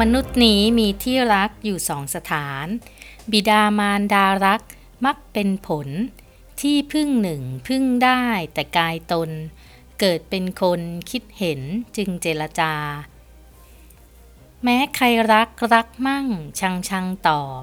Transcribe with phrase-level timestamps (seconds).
[0.00, 2.66] มนุษย์นี้มีที่รักอยู่สองสถาน
[3.32, 4.62] บิดามารดารัก
[5.04, 5.88] มักเป็นผล
[6.60, 8.22] ที่พึ่งหนึ่งพึ่งได้
[8.54, 9.30] แต่กายตน
[10.00, 10.80] เกิดเป็นคน
[11.10, 11.60] คิดเห็น
[11.96, 12.72] จึงเจรจา
[14.62, 16.26] แม้ใครรักรักมั่ง
[16.60, 17.62] ชังชังตอบ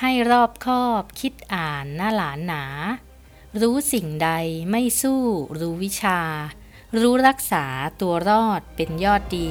[0.00, 2.64] ให้รอบคอบคิดอ่านหน้าหลานหนา
[3.60, 4.30] รู้สิ่งใด
[4.70, 5.22] ไม่สู้
[5.60, 6.20] รู้วิชา
[7.00, 7.66] รู้รักษา
[8.00, 9.50] ตัวรอดเป็นยอดดี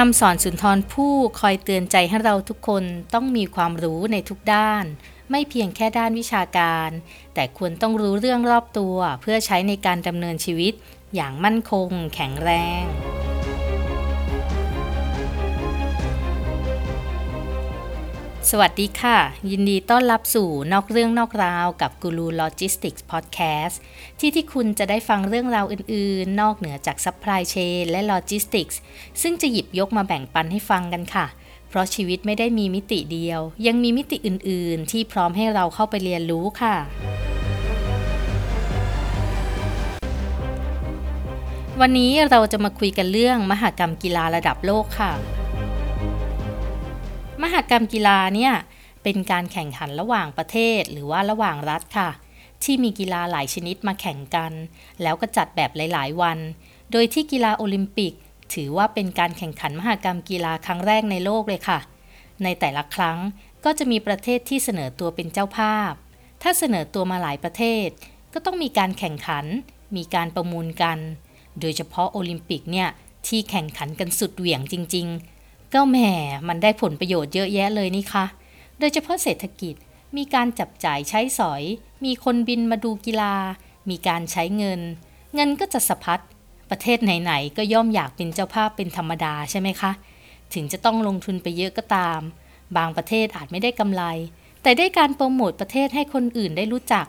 [0.00, 4.84] คำสอนสุนทรผู้คอยเตือนใจให้เราทุกคนต้องมีความรู้ในทุกด้าน
[5.30, 6.90] ไม่เพียงแค่ด้านวิชาการ
[7.34, 10.72] แต่ควรต้องรู้เรื่องรอบตัว เพื่อใช้ในการดำเนินชีวิต
[11.14, 12.50] อย่างมั่นคง แข็งแร
[12.82, 12.84] ง
[18.52, 19.18] สวัสดีค่ะ
[19.50, 23.80] ยินดีต้อนรับสู่นอกเรื่องนอกราวกับ Guru Logistics Podcast
[24.18, 28.78] ที่ที่คุณจะได้ฟังเรื่องราวอื่นๆ นอกเหนือจาก supply chain และโลจิสติกส์
[29.22, 31.26] ซึ่งจะหยิบยกมาแบ่งปันให้ฟังกันค่ะ
[31.68, 36.76] เพราะชีวิตไม่ได้มีมิติเดียว ยังมีมิติอื่นๆ ที่พร้อมให้เราเข้าไปเรียนรู้ค่ะ
[41.80, 45.12] วันนี้เราจะมาคุยกันเรื่องมหกรรมกีฬาระดับโลกค่ะ
[47.52, 48.52] หกรรมกีฬาเนี่ย
[49.02, 52.10] เป็นการแข่งขันระหว่างประเทศหรือว่าระหว่างรัฐค่ะ
[52.64, 54.52] ที่มีกีฬาหลายชนิดมาแข่งกัน
[55.02, 56.38] แล้วก็จัดแบบหลาย ๆ วัน
[56.92, 58.12] โดยที่กีฬาโอลิมปิก
[58.54, 61.78] ถือว่าเป็นการแข่งขันมหกรรมกีฬาครั้งแรกในโลกเลยค่ะ
[62.42, 63.18] ในแต่ละครั้ง
[63.64, 65.92] ก็จะมีประเทศที่เสนอตัวเป็นเจ้าภาพ
[66.42, 67.88] ถ้าเสนอตัวมาหลายประเทศ
[68.32, 69.44] ก็ต้องมีการแข่งขัน
[69.96, 70.98] มีการประมูลกัน
[71.60, 72.88] โดยเฉพาะโอลิมปิกเนี่ย
[73.26, 75.35] ที่แข่งขันกันสุดเหวี่ยงจริง ๆ
[75.76, 75.98] ก็แหม
[76.48, 78.24] มันได้ผลประโยชน์เยอะแยะเลยนี่คะ
[78.78, 79.74] โดยเฉพาะเศรษฐกิจ
[80.16, 81.62] มีการจับจ่ายใช้สอย
[82.04, 83.34] มีคนบินมาดูกีฬา
[83.90, 84.80] มีการใช้เงิน
[85.34, 86.20] เงินก็จะสะพัด
[86.70, 89.92] ประเทศไหนๆ ก็ย่อมอยากเป็นเจ้าภาพเป็นธรรมดาใช่ไหมคะ
[90.54, 92.20] ถึงจะต้องลงทุนไปเยอะก็ตาม
[92.76, 94.02] บางประเทศอาจไม่ได้กำไร
[94.62, 97.06] แต่ได้การโปรโมทประเทศให้คนอื่นได้รู้จัก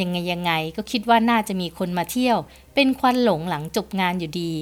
[0.00, 2.38] ยังไงยังไงก็คิดว่าน่าจะมีคนมาเที่ยว
[2.74, 4.52] เป็นควันหลงหลังจบงานอยู่ดี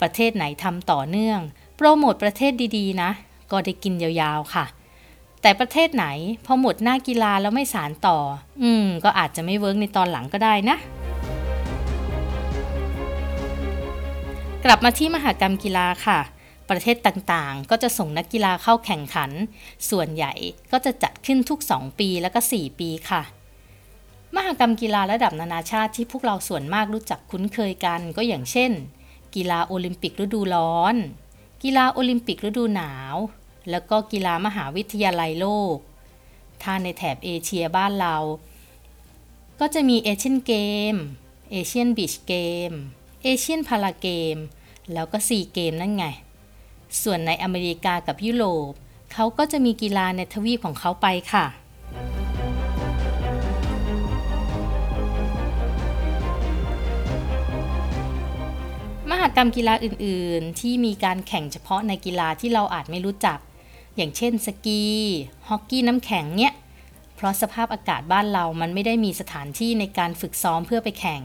[0.00, 1.40] ประเทศไหนทำต่อเนื่อง
[1.80, 3.10] โปรโมทประเทศดีๆ นะ
[3.50, 4.64] ก็ได้กินยาวๆค่ะ
[5.42, 6.06] แต่ประเทศไหน
[6.46, 8.18] พอหมดหน้ากีฬาแล้วไม่สารต่อ
[8.62, 10.76] อืม ก็อาจจะไม่เวิร์กในตอนหลังก็ได้นะ
[14.64, 16.18] กลับมาที่มหากรรมกีฬาค่ะ
[16.70, 19.30] ประเทศต่างๆ ก็จะส่งนักกีฬาเข้าแข่งขัน
[19.90, 20.32] ส่วนใหญ่
[20.72, 23.22] ก็จะจัดขึ้นทุก 2 ปีแล้วก็ 4 ปีค่ะ
[24.34, 28.70] มหกรรมกีฬาระดับนานาชาติที่พวกเราส่วนมากรู้จักคุ้นเคยกันก็อย่างเช่น
[29.34, 30.96] กีฬาโอลิมปิกฤดูร้อน
[31.62, 33.16] กีฬาโอลิมปิกฤดูหนาว
[33.70, 35.76] แล้วก็กีฬามหาวิทยาลัยโลก
[36.62, 38.16] ถ้าในแถบเอเชียบ้านเรา
[39.60, 40.54] ก็จะมีเอเชียนเก
[40.92, 40.94] ม
[41.50, 42.34] เอเชียนบีชเก
[42.68, 42.72] ม
[43.22, 44.36] เอเชียนพาราเกม
[44.92, 46.04] แล้วก็ซีเกมนั่นไง
[47.02, 48.70] ส่วนในอเมริกากับยุโรป
[49.12, 51.46] เขาก็จะมีกีฬาในทวีปของเขาไปค่ะ
[59.10, 63.38] มหกรรมกีฬาอื่น ๆ ที่มีการแข่งเฉพาะในกีฬาที่เราอาจไม่รู้จัก
[63.96, 64.82] อย่างเช่นสกี
[65.48, 66.52] ฮอกกี้น้ำแข็งเนี่ย
[67.16, 71.22] เพราะสภาพอากาศบ้านเรามันไม่ได้มีสถานที่ในการฝึกซ้อมเพื่อไปแข่ง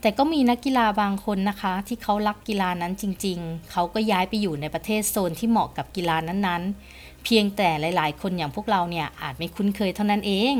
[0.00, 6.62] แต่ก็มีนักกีฬาบางคนนะคะ ที่เขารักกีฬานั้นจริง ๆ เขาก็ย้ายไปอยู่ในประเทศโซนที่เหมาะกับกีฬานั้น
[6.92, 10.56] ๆ เพียงแต่หลาย ๆ คนอย่างพวกเราเนี่ยอาจไม่คุ้นเคยเท่านั้นเอง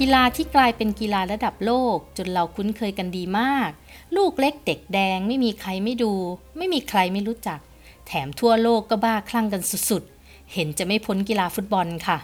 [0.00, 3.70] กีฬาที่กลายเป็นกีฬาระดับโลก จนเราคุ้นเคยกันดีมาก
[4.16, 6.12] ลูกเล็กเด็กแดงไม่มีใครไม่ดู
[6.56, 7.60] ไม่มีใครไม่รู้จัก
[8.06, 12.18] แถมทั่วโลกก็บ้าคลั่งกันสุดๆ เห็นจะไม่พ้นกีฬาฟุตบอลค่ะ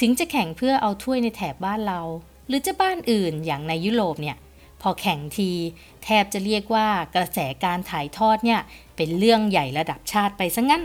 [0.00, 2.00] ถึงจะแข่งเพื่อเอาถ้วยในแถบบ้านเรา
[2.48, 4.36] หรือจะบ้านอื่นอย่างในยุโรปเนี่ย
[4.82, 5.50] พอแข่งที
[6.04, 8.60] แทบจะเรียกว่ากระแสการถ่ายทอดเนี่ย
[8.96, 10.84] เป็นเรื่องใหญ่ระดับชาติไปซะงั้น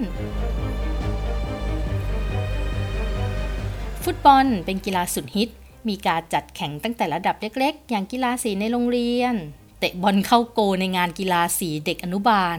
[4.04, 5.52] ฟุตบอลเป็นกีฬาสุดฮิต
[5.90, 9.36] มีการจัดแข่งตั้งแต่ระดับเล็กๆ อย่างกีฬาสีในโรงเรียน
[9.80, 12.58] เตะบอลเข้าโกในงานกีฬาสีเด็กอนุบาล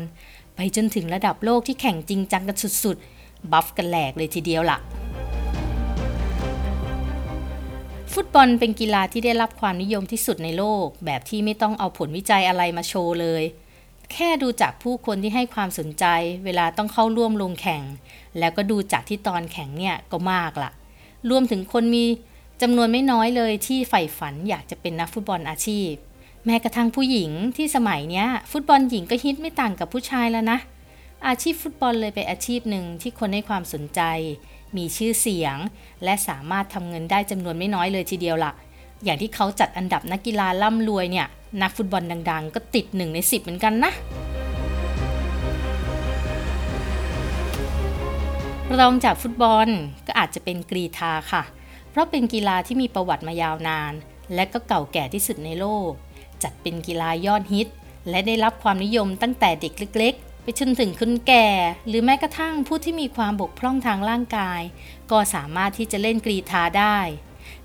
[0.55, 4.79] ไปจนถึงระดับโลกที่แข่งจริงจังกันสุดๆ บัฟกันแหลกเลยทีเดียวล่ะ
[8.13, 13.43] ฟุตบอลเป็นกีฬาที่ได้รับความนิยมที่สุดในโลก แบบที่ไม่ต้องเอาผลวิจัยอะไรมาโชว์เลย
[14.13, 16.05] แค่ดูจากผู้คนที่ให้ความสนใจ
[16.45, 17.83] เวลาต้องเข้าร่วมลงแข่ง
[18.39, 20.71] แล้วก็ดูจากที่ตอนแข่งเนี่ยก็มากล่ะ
[21.31, 22.05] รวมถึงคนมี
[22.63, 25.91] จำนวนไม่น้อยเลยที่ใฝ่ฝันอยากจะเป็นนักฟุตบอลอาชีพ
[26.47, 30.59] แม้กระทั่งผู้หญิงที่สมัยเนี้ย ฟุตบอลหญิงก็ฮิตไม่ต่างกับผู้ชายแล้วนะ
[31.27, 34.01] อาชีพฟุตบอลเลยเป็นอาชีพหนึ่งที่คนให้ความสนใจ
[34.77, 35.57] มีชื่อเสียง
[36.05, 38.53] และสามารถทำเงินได้จำนวนไม่น้อยเลยทีเดียวละ่ะ
[39.05, 41.27] อย่างที่เขาจัดอันดับนักกีฬาร่ำรวยเนี่ย
[41.63, 43.93] นักฟุตบอลดัง ๆ ก็ติดหนึ่งในสิบเหมือนกันนะ
[48.81, 49.69] รองจากฟุตบอล
[50.07, 51.43] ก็อาจจะเป็นกรีธาค่ะ
[51.95, 53.93] เพราะเป็นกีฬาที่มีประวัติมายาวนาน
[54.35, 55.91] และก็เก่าแก่ที่สุดในโลก
[56.43, 57.69] จัดเป็นกีฬายอดฮิต
[58.11, 61.47] และได้รับความนิยมตั้งแต่เด็กเล็กๆ ไปจนถึงคนแก่
[61.87, 64.61] หรือแม้กระทั่งผู้ที่มีความบกพร่องทางร่างกาย
[65.11, 66.99] ก็สามารถที่จะเล่นกรีธาได้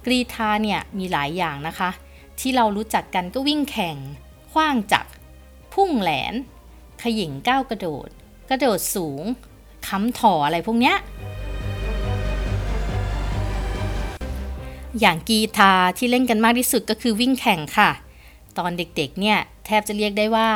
[0.05, 1.89] กรีธาเนี่ยมีหลายอย่างนะคะ
[2.39, 3.97] ที่เรารู้จักกันก็วิ่งแข่ง
[4.51, 5.11] ขว้างจักร
[5.73, 6.33] พุ่งแหลน
[7.01, 8.09] ขยิงก้าวกระโดด
[8.49, 9.23] กระโดดสูง
[9.87, 10.95] ค้ำถ่ออะไรพวกเนี้ย
[14.99, 17.89] อย่างกีทาที่เล่นกันมากที่สุดก็คือวิ่งแข่งค่ะ
[18.57, 20.47] ตอนเด็กๆเนี่ยแทบจะเรียกได้ว่า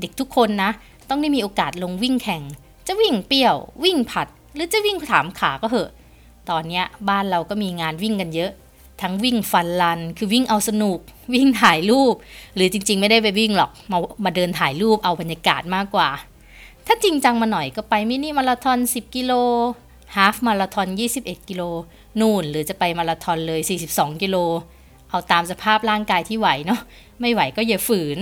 [0.00, 0.70] เด็กทุกคนนะ
[1.08, 2.42] ต้องได้มีโอกาสลงวิ่งแข่ง
[2.86, 5.90] จะวิ่งเปี้ยว วิ่งผัด หรือจะวิ่งถามขาก็เหอะ
[6.50, 8.50] ตอนเนี้ยบ้านเราก็มีงานวิ่งกันเยอะ
[9.02, 10.98] ทั้งวิ่งฟันลัน คือวิ่งเอาสนุก
[11.34, 12.14] วิ่งถ่ายรูป
[12.54, 16.08] หรือจริงๆ ไม่ได้ไปวิ่งหรอกมามาเดินถ่ายรูปเอาบรรยากาศมากกว่า
[16.86, 19.32] ถ้าจริงจังมาหน่อยก็ไปมินิมาราธอน 10 กิโล
[20.16, 20.88] ฮาฟมาราธอน
[21.18, 21.62] 21 กิโล
[22.20, 23.60] นู่นหรือจะไปมาราธอนเลย
[23.90, 24.36] 42 กิโล
[25.10, 26.80] เอาตามสภาพร่างกายที่ไหวเนาะ
[27.20, 28.18] ไม่ไหวก็อย่าฝืน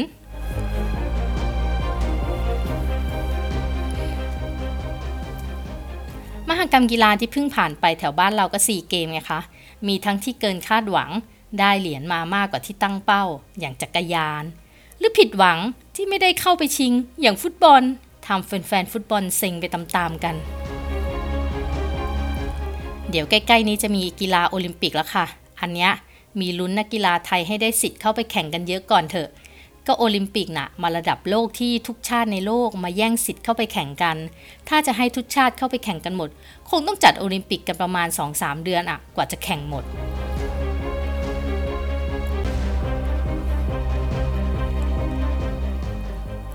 [6.48, 9.40] มหกรรมกีฬาที่เพิ่งผ่านไปแถวบ้านเราก็ 4 เกมไงคะ
[9.86, 11.10] มีทั้งที่เกินคาดหวัง
[11.60, 13.24] ได้เหรียญมามากกว่าที่ตั้งเป้า
[13.58, 14.44] อย่างจักรยาน
[14.98, 15.58] หรือผิดหวัง
[15.94, 17.82] ที่ไม่ได้เข้าไปชิง อย่างฟุตบอล
[18.26, 20.36] ทำแฟนๆฟุตบอลเซ็งไปตามๆกัน
[23.10, 25.26] เดี๋ยวใกล้ๆนี้จะมีกีฬาโอลิมปิกแล้วค่ะ
[25.60, 25.90] อันเนี้ย
[26.40, 29.28] มีลุ้นนักกีฬาไทยให้ได้สิทธิ์เข้าไปแข่งกันเยอะก่อนเถอะ
[29.86, 34.16] ก็โอลิมปิกน่ะมาระดับโลกที่ทุกชาติในโลกมาแย่งสิทธิ์เข้าไปแข่งกัน
[34.68, 36.28] ถ้าจะให้ทุกชาติเข้าไปแข่งกันหมด
[36.70, 39.84] คงต้องจัดโอลิมปิกกันประมาณ 2-3 เดือนอะกว่าจะแข่งหมด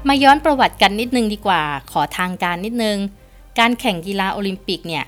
[0.08, 1.62] มาย้อนประวัติกันนิดนึงดีกว่า
[1.92, 2.98] ขอทางการนิดนึง
[3.60, 5.06] การแข่งกีฬาโอลิมปิกเนี่ย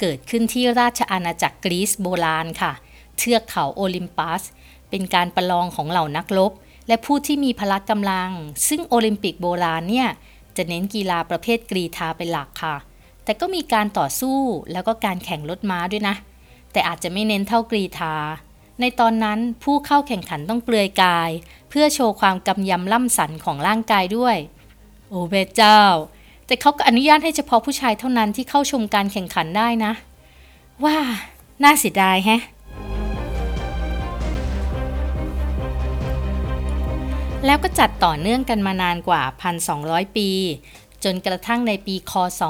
[0.00, 2.72] เกิดขึ้นที่ราชอาณาจักรกรีซโบราณค่ะ
[3.18, 4.42] เทือกเขาโอลิมปัส
[4.90, 6.52] เป็นการประลองของเหล่านักรบ
[6.88, 8.30] และผู้ที่มีพละกำลัง
[8.68, 10.08] ซึ่งโอลิมปิกโบราณเนี่ย
[10.56, 12.76] จะเน้นกีฬาประเภทกรีธาเป็นหลักค่ะ
[13.24, 14.38] แต่ก็มีการต่อสู้
[14.72, 16.16] แล้วก็การแข่งรถม้าด้วยนะ
[16.72, 18.14] แต่อาจจะไม่เน้นเท่ากรีธา
[18.80, 21.30] ในตอนนั้นผู้เข้าแข่งขันต้องเปลือยกาย
[21.68, 24.36] เพื่อโชว์ความกำยำล่ำสันของร่างกายด้วย
[25.08, 25.82] โอ้เบเจ้า
[26.46, 29.92] แต่เขาก็อนุญาตให้เฉพาะผู้ชายเท่านั้นที่เข้าชมการแข่งขันได้นะ
[30.84, 30.96] ว่า
[31.62, 32.42] น่าเสียดายแฮะ
[37.46, 39.22] แล้วก็จัดต่อเนื่องกันมานานกว่า
[39.68, 40.30] 1,200 ปี
[41.04, 42.42] จนกระทั่งในปีคศ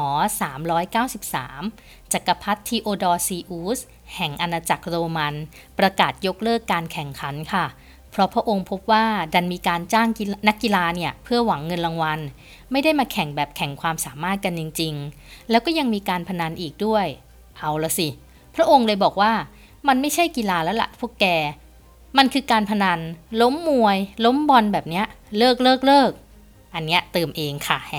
[0.83, 3.79] 393 จักรพรรดิทีโอดอร์ซีอุส
[4.17, 5.35] แห่งอาณาจักรโรมัน
[5.79, 7.65] ประกาศยกเลิกการแข่งขันค่ะ
[8.17, 9.05] เพราะพระองค์พบว่า
[9.35, 10.09] ดันมีการจ้าง
[10.49, 12.21] นักกีฬาเนี่ยเพื่อหวังเงินรางวัล
[12.73, 17.07] ไม่ได้มาแข่งแบบแข่งความสามารถกันจริง ๆ แล้วก็ยังมีการพนันอีกด้วย
[17.59, 18.09] เอาละสิ
[18.55, 19.33] พระองค์เลยบอกว่า
[19.89, 21.27] มันไม่ใช่กีฬาแล้วละ่ะพวกแก
[22.19, 23.01] มันคือการพนัน
[23.41, 25.07] ล้มมวย ล้มบอลแบบเนี้ย
[25.39, 26.11] เลิกเลิกเลิก
[26.75, 27.95] อันเนี้ยเติมเองค่ะแ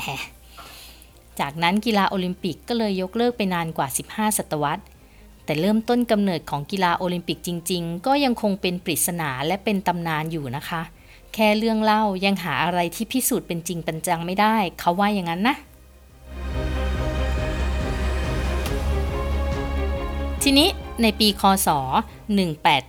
[1.40, 4.84] จากนั้นกีฬาโอลิมปิกก็เลยยกเลิกไปนานกว่า 15 ศตวรรษ
[5.48, 10.82] แต่เริ่มต้นกำเนิดของกีฬาโอลิมปิกจริง ๆ ก็ยังคงเป็นปริศนาและเป็นตำนานอยู่นะคะ
[11.34, 15.56] แค่เรื่องเล่ายังหาอะไรที่พิสูจน์เป็นจริงเป็นจังไม่ได้ เขาว่าอย่างนั้นนะ
[20.44, 20.70] ทีนี้
[21.01, 21.70] ในปีคศ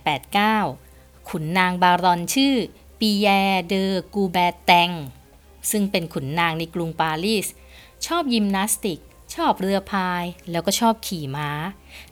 [0.05, 2.53] 1889 ขุนนางบารอนชื่อ
[2.99, 3.27] ปีแย
[3.67, 4.91] เดอกูแบแตง
[5.71, 7.47] ซึ่งเป็นขุนนางในกรุงปารีส
[8.05, 8.99] ชอบยิมนาสติก
[9.35, 11.49] ชอบเรือพาย แล้วก็ชอบขี่ม้า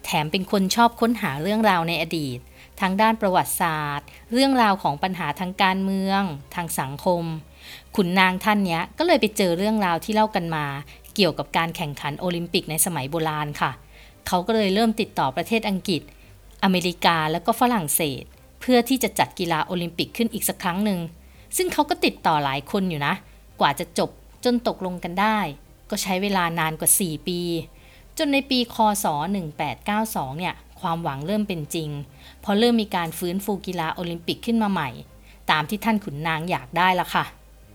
[0.04, 2.40] แถมเป็นคนชอบค้นหาเรื่องราวในอดีต
[2.80, 6.22] ทั้งด้านประวัติศาสตร์ เรื่องราวของปัญหาทางการเมือง
[6.56, 7.24] ทางสังคม
[7.96, 10.66] ขุนนางท่านเนี้ยก็เลยไปเจอเรื่องราวที่เล่ากันมา
[11.16, 13.72] เกี่ยวกับการแข่งขันโอลิมปิกในสมัยโบราณค่ะ
[14.28, 16.02] เขาก็เลยเริ่มติดต่อประเทศอังกฤษ
[16.64, 18.24] อเมริกาแล้วก็ฝรั่งเศส
[18.62, 21.00] เพื่อที่จะจัดกีฬาโอลิมปิกขึ้นอีกสักครั้งหนึ่ง
[21.58, 23.14] ซึ่งเขาก็ติดต่อหลายคนอยู่นะ
[23.60, 24.10] กว่าจะจบ
[24.46, 25.40] จนตกลงกันได้
[25.90, 27.40] ก็ใช้เวลานานกว่า 4 ปี
[28.18, 29.06] จนในปีคศ
[29.72, 31.90] 1892 เนี่ย ความหวังเริ่มเป็นจริง
[32.44, 34.90] พอเริ่มมีการฟื้นฟูกีฬาโอลิมปิกขึ้นมาใหม่
[35.52, 37.26] ตามที่ท่านขุนนางอยากได้ละค่ะ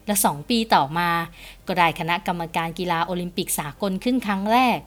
[0.07, 1.11] และสองปีต่อมา
[1.67, 4.79] ก็ได้คณะกรรมการกีฬาโอลิมปิกสากลขึ้นครั้งแรก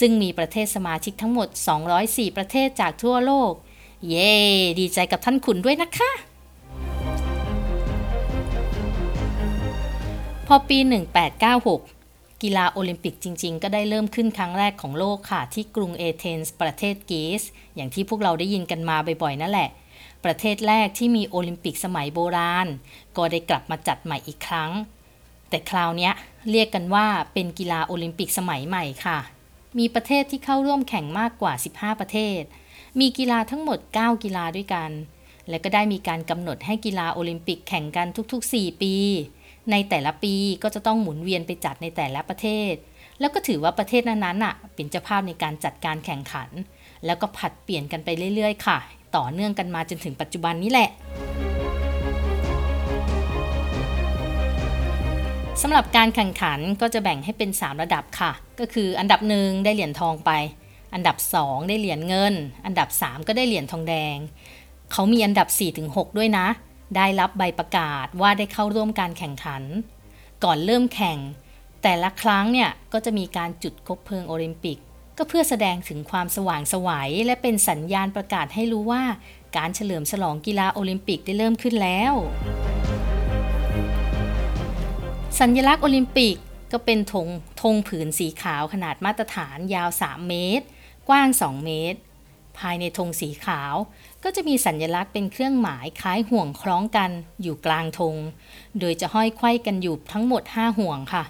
[0.00, 1.48] ซึ่งมีประเทศสมาชิกทั้งหมด
[1.92, 3.52] 204 ประเทศจากทั่วโลก
[4.08, 4.32] เย้
[4.78, 6.10] ดีใจกับท่านขุนด้วยนะคะ
[10.46, 10.78] พอปี
[11.42, 12.01] 1896
[12.42, 17.42] กีฬาโอลิมปิกจริง ๆ ก็ได้เริ่มขึ้นครั้งแรกของโลกค่ะ ที่กรุงเอเธนส์ประเทศกรีซ
[17.74, 19.68] อย่างที่พวกเราได้ยินกันมาบ่อยๆนั่นแหละ
[20.24, 22.66] ประเทศแรกที่มีโอลิมปิกสมัยโบราณ
[23.16, 24.70] ก็ได้กลับมาจัดใหม่อีกครั้ง
[25.48, 26.10] แต่คราวนี้
[26.50, 29.18] เรียกกันว่าเป็นกีฬาโอลิมปิกสมัยใหม่ค่ะ
[29.78, 32.42] มีประเทศที่เข้าร่วมแข่งมากกว่า 15 ประเทศ
[33.00, 34.90] มีกีฬาทั้งหมด 9 กีฬาด้วยกัน
[35.48, 38.94] และก็ได้มีการกำหนดให้กีฬาโอลิมปิกแข่งกันทุก ๆ 4 ปี
[39.70, 42.74] ในแต่ละปีก็จะต้องหมุนเวียนไปจัดในแต่ละประเทศ
[43.20, 46.50] แล้วก็ถือว่าประเทศนั้นๆน่ะเป็นเจ้าภาพในการจัดการแข่งขัน
[47.06, 48.78] แล้วก็ผัดเปลี่ยนกันไปเรื่อยๆ ค่ะ
[49.16, 50.90] ต่อเนื่องกันมาจนถึงปัจจุบันนี้แหละ
[55.62, 60.30] สำหรับการแข่งขันก็จะแบ่งให้เป็น 3 ระดับค่ะ ก็คืออันดับหนึ่งได้เหรียญทองไป
[60.94, 62.34] อันดับ 2 ได้เหรียญเงิน
[62.66, 64.16] อันดับ 3 ก็ได้เหรียญทองแดง
[64.92, 65.48] เขามีอันดับ
[65.82, 66.46] 4-6 ด้วยนะ
[66.96, 69.62] ได้รับใบประกาศว่าได้เข้าร่วมการแข่งขัน
[70.44, 71.18] ก่อนเริ่มแข่ง
[71.82, 74.78] แต่ละครั้งเนี่ยก็จะมีการจุดคบเพลิงโอลิมปิก
[75.18, 79.02] ก็เพื่อแสดงถึงความสว่างสวัยและเป็นสัญญาณประกาศให้รู้ว่า
[79.56, 82.12] การเฉลิมฉลองกีฬาโอลิมปิกได้เริ่มขึ้นแล้ว
[85.40, 86.36] สัญลักษณ์โอลิมปิก
[86.72, 87.28] ก็เป็นธง
[87.62, 90.66] ธงผืนสีขาวขนาดมาตรฐานยาว 3 เมตร
[91.08, 91.98] กว้าง 2 เมตร
[92.58, 93.74] ภายในธงสีขาว
[94.24, 97.10] ก็จะมีสัญลักษณ์เป็นเครื่องหมายคล้ายห่วงคล้องกัน
[97.42, 98.16] อยู่กลางธง
[98.78, 101.24] โดยจะห้อยไขว้กันอยู่ทั้งหมด 5 ห่วงค่ะ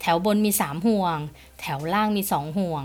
[0.00, 1.18] แถวบนมี 3 ห่วง
[1.60, 2.84] แถวล่างมี 2 ห่วง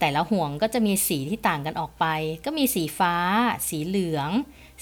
[0.00, 2.06] แต่ละห่วงก็จะมีสีที่ต่างกันออกไป
[2.44, 3.14] ก็มีสีฟ้า
[3.68, 4.30] สีเหลือง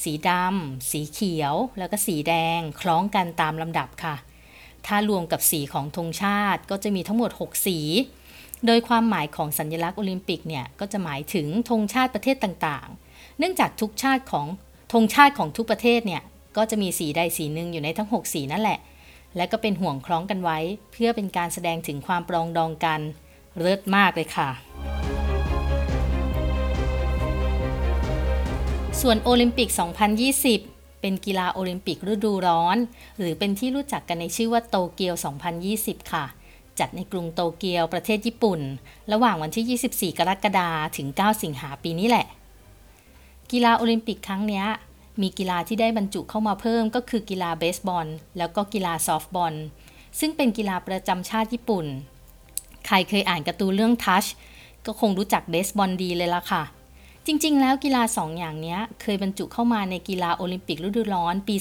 [0.02, 4.14] สีดำ สีเขียว แล้วก็สีแดง คล้องกันตามลำดับค่ะ
[4.87, 7.78] ถ้ารวมกับสีของธงชาติก็จะมีทั้งหมด 6 สี
[8.66, 14.47] โดยความหมายของสัญลักษณ์โอลิมปิกเนี่ย ก็จะหมายถึงธงชาติประเทศต่างๆ เนื่องจากทุกชาติของ
[14.93, 16.23] ธงชาติของทุกประเทศเนี่ย
[16.57, 18.79] ก็จะมีสีใดสีหนึ่งอยู่ในทั้ง 6 สีนั่นแหละ
[19.37, 20.59] และก็เป็นห่วงคล้องกันไว้
[20.93, 23.01] เพื่อเป็นการแสดงถึงความปรองดองกัน
[23.59, 24.49] เลิศมากเลยค่ะ
[29.01, 29.69] ส่วนโอลิมปิก
[30.37, 32.77] 2020 เป็นกีฬาโอลิมปิกฤดูร้อน
[33.19, 35.15] หรือเป็นที่รู้จักกันในชื่อว่าโตเกียว
[35.62, 36.25] 2020 ค่ะ
[36.79, 38.61] จัดในกรุงโตเกียวประเทศญี่ปุ่น
[39.12, 42.27] ระหว่างวันที่ 24 กรกฎาคมถึง 9 สิงหาปีนี้แหละ
[43.52, 44.64] กีฬาโอลิมปิกครั้งนี้
[45.21, 48.06] มีกีฬาที่ได้บรรจุเข้ามาเพิ่มก็คือกีฬาเบสบอล
[48.38, 49.54] แล้วก็กีฬาซอฟต์บอล
[50.21, 51.87] ซึ่งเป็นกีฬาประจำชาติญี่ปุ่น
[52.87, 54.25] ใครเคยอ่านการ์ตูนเรื่องทัช
[54.87, 56.62] ก็คงรู้จักเบสบอลดีเลยล่ะค่ะ
[57.26, 61.56] จริงๆ แล้วกีฬาสองอย่างนี้เคยบรรจุเข้ามาในกีฬาโอลิมปิกฤดูร้อนปี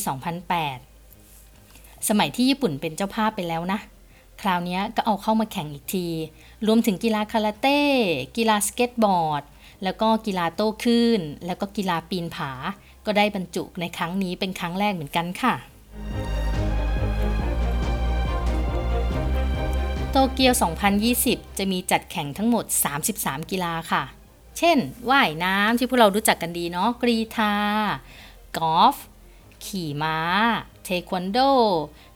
[0.81, 3.79] 2008 สมัยที่ญี่ปุ่นเป็นเจ้าภาพไปแล้วนะ
[4.41, 6.07] คราวนี้ก็เอาเข้ามาแข่งอีกที
[6.67, 7.79] รวมถึงกีฬาคาราเต้
[8.37, 9.43] กีฬาสเก็ตบอร์ด
[9.83, 12.51] แล้วก็กีฬาโต้คลื่น แล้วก็กีฬาปีนผา
[13.05, 15.53] ก็ได้บรรจุในครั้งนี้เป็นครั้งแรกเหมือนกันค่ะ
[20.11, 20.53] โตเกียว
[21.05, 22.65] 2020 จะมีจัดแข่งทั้งหมด
[23.07, 24.03] 33 กีฬาค่ะ
[24.57, 24.77] เช่น
[25.09, 27.53] ว่ายน้ำที่พวกเรารู้จักกันดีเนาะ กรีธา
[28.57, 28.95] กอล์ฟ
[29.65, 30.17] ขี่ม้า
[30.83, 31.39] เทควันโด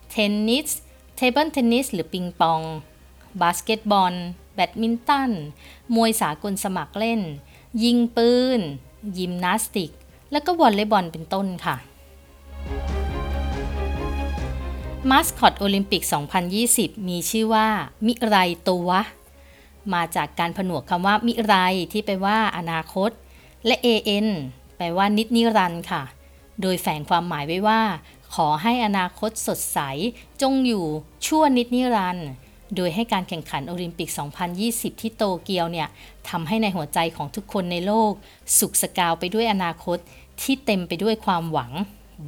[0.10, 0.70] เทนนิส
[1.16, 2.62] table tennis หรือปิงปอง
[3.42, 4.14] บาสเกตบอล
[4.56, 5.32] แบดมินตัน
[5.96, 7.22] มวยสากลสมัครเล่น
[7.84, 8.62] ยิงปืน
[9.17, 9.91] ยิมนาสติก
[10.32, 11.75] แล้วก็วอลเลย์บอลเป็นต้นค่ะ
[15.10, 16.03] มาสคอตโอลิมปิก
[16.55, 17.67] 2020 มีชื่อว่า
[18.05, 18.36] มิไร
[18.70, 18.89] ตัว
[19.94, 21.53] มาจากการผนวกคำว่ามิไร
[21.91, 23.10] ที่แปลว่าอนาคต
[23.65, 24.27] และ AN
[24.77, 26.03] แปลว่านิดนิรันด์ค่ะ
[26.62, 27.82] โดยแฝงความหมายไว้ว่า
[28.36, 29.79] ขอให้อนาคตสดใส
[30.41, 30.86] จงอยู่
[31.25, 32.27] ชั่วนิดนิรันด์
[32.76, 34.10] โดยให้การแข่งขันโอลิมปิก
[34.56, 35.88] 2020 ที่โตเกียวเนี่ย
[36.30, 38.12] ทำให้ในหัวใจของทุกคนในโลก
[38.60, 39.98] สุขสกาวไปด้วยอนาคต
[40.42, 41.72] ที่เต็มไปด้วยความหวัง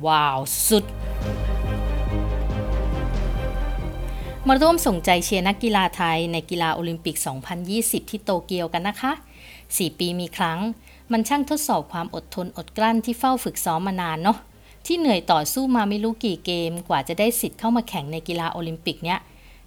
[0.06, 0.86] wow สุด
[4.48, 7.16] มาร่วมส่งใจเชียร์นักกีฬาไทยในกีฬาโอลิมปิก
[7.64, 9.12] 2020 ที่โตเกียวกันนะคะ
[9.58, 10.60] 4 ปีมีครั้ง
[11.12, 14.38] มันช่างทดสอบความอดทนอดกลั้นที่เฝ้าฝึกซ้อมมานานเนาะ
[14.86, 19.20] ที่เหนื่อยต่อสู้มาไม่รู้กี่เกม กว่าจะได้สิทธิ์เข้ามาแข่งในกีฬาโอลิมปิกเนี้ย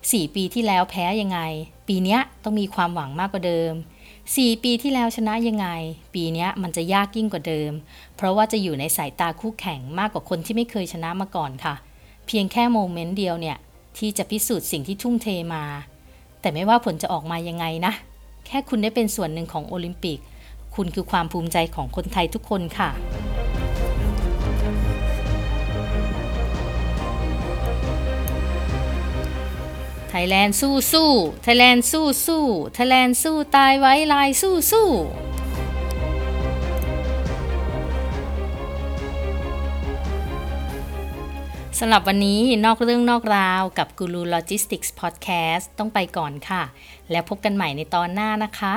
[0.09, 1.40] 4 ปีที่แล้วแพ้ยังไง
[1.88, 3.73] ปีนี้ต้องมีความหวังมากกว่าเดิม
[4.19, 5.69] 4 ปีที่แล้วชนะยังไง
[6.14, 7.73] ปีนี้มันจะยากยิ่งกว่าเดิม
[8.16, 11.75] เพราะว่าจะอยู่ในสายตาคู่แข่งมากกว่าคนที่ไม่เคยชนะมาก่อนค่ะ
[12.26, 13.57] เพียงแค่โมเมนต์เดียวเนี่ย
[13.99, 15.64] ที่จะพิสูจน์สิ่งที่ทุ่มเทมา
[16.40, 17.92] แต่ไม่ว่าผลจะออกมายังไงนะ
[18.47, 20.19] แค่คุณได้เป็นส่วนหนึ่งของโอลิมปิก
[20.75, 22.90] คุณคือความภูมิใจของคนไทยทุกคนค่ะ
[30.12, 31.11] ไทยแลนด์สู้สู้
[31.43, 34.88] ไทยแลนด์สู้สู้ไทยแลนด์สู้ตายไว้ลายสู้สู้
[41.82, 46.62] สำหรับวันนี้นอกเรื่องนอกราวกับ Guru Logistics Podcast ต้องไปก่อนค่ะ
[47.10, 48.75] แล้วพบกันใหม่ในตอนหน้านะคะ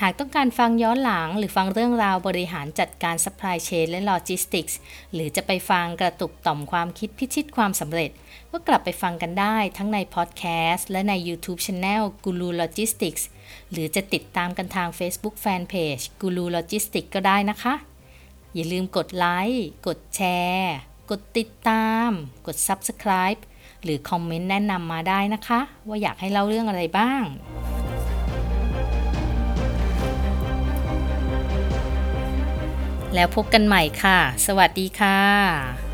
[0.00, 4.74] หากต้องการฟังย้อนหลัง หรือฟังเรื่องราวบริหารจัดการ supply chain และ logistics
[5.14, 8.10] หรือจะไปฟังกระตุกต่อมความคิดพิชิตความสำเร็จ
[8.50, 13.22] ก็กลับไปฟังกันได้ทั้งใน podcast และใน YouTube Channel Guru Logistics
[13.70, 17.74] หรือจะติดตามกันทาง Facebook Fanpage Guru Logistics ก็ได้นะคะ
[18.54, 20.20] อย่าลืมกดไลค์กดแช
[20.50, 20.76] ร์
[21.10, 22.10] กดติดตาม
[22.46, 23.40] กด Subscribe
[23.82, 27.24] หรือคอมเมนต์แนะนำมาได้นะคะ ว่าอยากให้เล่าเรื่องอะไรบ้าง
[33.14, 35.85] แล้วพบกันใหม่ค่ะ สวัสดีค่ะ